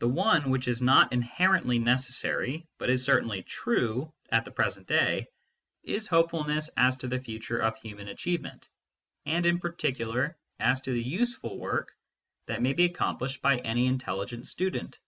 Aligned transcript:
The 0.00 0.08
one, 0.08 0.50
which 0.50 0.68
is 0.68 0.82
not 0.82 1.14
inherently 1.14 1.78
necessary, 1.78 2.66
but 2.76 2.90
is 2.90 3.02
certainly 3.02 3.42
true 3.42 4.04
40 4.04 4.04
MYSTICISM 4.04 4.04
AND 4.04 4.06
LOGIC 4.06 4.38
at 4.38 4.44
the 4.44 4.50
present 4.50 4.86
day, 4.86 5.26
is 5.82 6.06
hopefulness 6.08 6.68
as 6.76 6.96
to 6.98 7.08
the 7.08 7.18
future 7.18 7.60
of 7.60 7.74
human 7.78 8.08
achievement, 8.08 8.68
and 9.24 9.46
in 9.46 9.58
particular 9.58 10.36
as 10.60 10.82
to 10.82 10.92
the 10.92 11.02
useful 11.02 11.58
work 11.58 11.96
that 12.44 12.60
may 12.60 12.74
be 12.74 12.84
accomplished 12.84 13.40
by 13.40 13.56
any 13.60 13.86
intelligent 13.86 14.46
student. 14.46 15.00